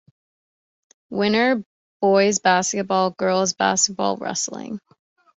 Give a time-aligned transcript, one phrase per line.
[1.11, 1.63] Winter:
[2.01, 4.79] Boys' Basketball, Girls' Basketball, Wrestling.